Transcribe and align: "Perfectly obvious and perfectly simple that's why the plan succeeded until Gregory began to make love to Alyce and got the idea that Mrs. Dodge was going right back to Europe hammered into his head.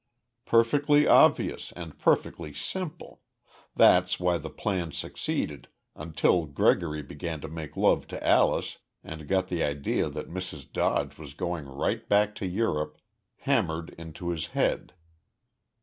"Perfectly 0.45 1.05
obvious 1.05 1.71
and 1.75 1.95
perfectly 1.99 2.53
simple 2.53 3.21
that's 3.75 4.19
why 4.19 4.39
the 4.39 4.49
plan 4.49 4.91
succeeded 4.91 5.67
until 5.95 6.47
Gregory 6.47 7.03
began 7.03 7.39
to 7.41 7.47
make 7.47 7.77
love 7.77 8.07
to 8.07 8.17
Alyce 8.27 8.79
and 9.03 9.27
got 9.27 9.49
the 9.49 9.63
idea 9.63 10.09
that 10.09 10.27
Mrs. 10.27 10.71
Dodge 10.73 11.19
was 11.19 11.35
going 11.35 11.65
right 11.67 12.09
back 12.09 12.33
to 12.37 12.47
Europe 12.47 12.97
hammered 13.41 13.91
into 13.91 14.29
his 14.29 14.47
head. 14.57 14.95